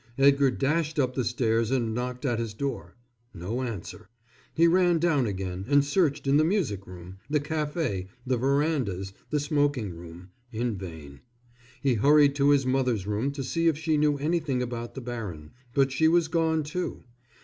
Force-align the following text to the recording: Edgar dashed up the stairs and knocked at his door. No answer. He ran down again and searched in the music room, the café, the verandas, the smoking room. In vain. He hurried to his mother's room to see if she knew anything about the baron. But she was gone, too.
Edgar 0.17 0.49
dashed 0.49 0.97
up 0.97 1.13
the 1.13 1.23
stairs 1.23 1.69
and 1.69 1.93
knocked 1.93 2.25
at 2.25 2.39
his 2.39 2.55
door. 2.55 2.95
No 3.35 3.61
answer. 3.61 4.09
He 4.51 4.65
ran 4.67 4.97
down 4.97 5.27
again 5.27 5.63
and 5.67 5.85
searched 5.85 6.25
in 6.25 6.37
the 6.37 6.43
music 6.43 6.87
room, 6.87 7.19
the 7.29 7.39
café, 7.39 8.07
the 8.25 8.35
verandas, 8.37 9.13
the 9.29 9.39
smoking 9.39 9.93
room. 9.95 10.31
In 10.51 10.75
vain. 10.75 11.19
He 11.83 11.93
hurried 11.93 12.33
to 12.37 12.49
his 12.49 12.65
mother's 12.65 13.05
room 13.05 13.29
to 13.33 13.43
see 13.43 13.67
if 13.67 13.77
she 13.77 13.95
knew 13.95 14.17
anything 14.17 14.63
about 14.63 14.95
the 14.95 15.01
baron. 15.01 15.51
But 15.75 15.91
she 15.91 16.07
was 16.07 16.27
gone, 16.29 16.63
too. 16.63 17.03